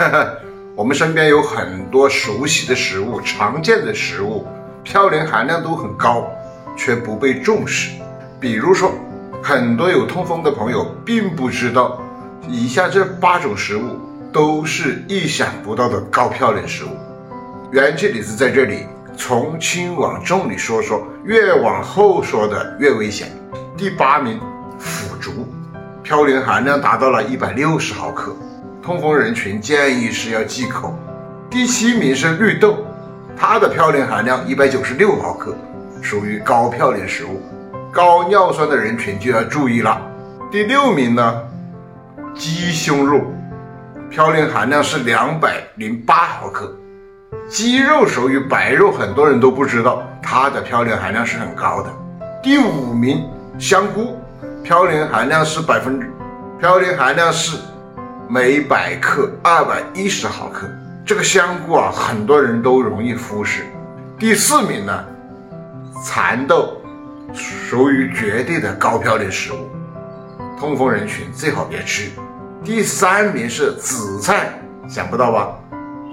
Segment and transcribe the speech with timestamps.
[0.74, 4.46] 我们身边有很多熟悉的食物、常见的食物，
[4.84, 6.26] 嘌呤含量都很高，
[6.76, 7.90] 却不被重视。
[8.38, 8.92] 比如说，
[9.42, 12.00] 很多有痛风的朋友并不知道，
[12.48, 13.98] 以下这八种食物
[14.32, 16.90] 都是意想不到的高嘌呤食物。
[17.70, 18.86] 元气李子在这里
[19.16, 23.30] 从轻往重里说说，越往后说的越危险。
[23.76, 24.40] 第八名，
[24.78, 25.46] 腐竹，
[26.04, 28.34] 嘌呤含量达到了一百六十毫克，
[28.90, 30.92] 痛风人群建议是要忌口。
[31.48, 32.76] 第七名是绿豆，
[33.36, 35.54] 它的嘌呤含量一百九十六毫克，
[36.02, 37.40] 属于高嘌呤食物，
[37.92, 40.02] 高尿酸的人群就要注意了。
[40.50, 41.40] 第六名呢，
[42.34, 43.20] 鸡胸肉，
[44.10, 46.76] 嘌呤含量是两百零八毫克，
[47.48, 51.90] 鸡肉属于白肉，很多人都不知道它的嘌呤含量是很高的。
[52.42, 53.24] 第五名。
[53.56, 54.18] 香菇
[54.64, 56.10] 嘌呤含量是百分之，
[56.60, 57.56] 嘌呤含量是
[58.32, 60.68] 每百克二百一十毫克。
[61.04, 63.66] 这个香菇啊，很多人都容易忽视。
[64.16, 65.04] 第四名呢，
[66.04, 66.80] 蚕豆
[67.34, 69.68] 属于绝对的高嘌呤食物，
[70.60, 72.08] 痛风人群最好别吃。
[72.62, 74.56] 第三名是紫菜，
[74.88, 75.48] 想不到吧？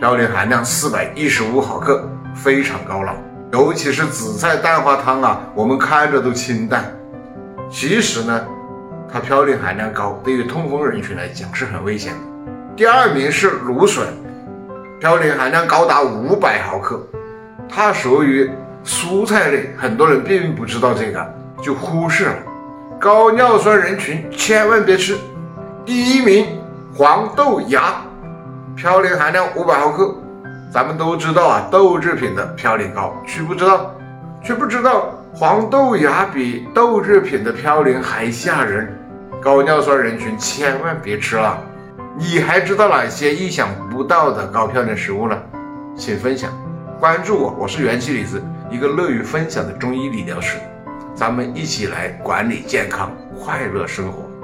[0.00, 3.14] 嘌呤含量四百一十五毫克，非常高了。
[3.52, 6.90] 尤其是紫菜蛋花汤啊，我们看着都清淡。
[7.70, 8.46] 其实呢，
[9.12, 12.18] 它嘌呤含量高，对于痛风人群来讲是很危险的。
[12.74, 14.06] 第二名是芦笋，
[15.00, 17.00] 嘌呤含量高达五百毫克，
[17.68, 18.50] 它属于
[18.84, 22.36] 蔬菜类，很多人并不知道这个，就忽视了。
[22.98, 25.16] 高尿酸人群千万别吃。
[25.84, 26.46] 第一名
[26.94, 28.02] 黄豆芽，
[28.76, 30.14] 嘌呤含量五百毫克，
[30.72, 33.94] 咱们都知道啊，豆制品的嘌呤高，却不知道，
[34.42, 35.15] 却不知道。
[35.32, 38.88] 黄豆芽比豆制品的嘌呤还吓人，
[39.42, 41.62] 高尿酸人群千万别吃了。
[42.18, 45.36] 你还知道哪些意想不到的高嘌呤食物呢？
[45.94, 46.50] 请分享，
[46.98, 50.56] 关注我，我是元气李子，一个乐于分享的中医理疗师，
[51.14, 54.35] 咱们一起来管理健康，快乐生活。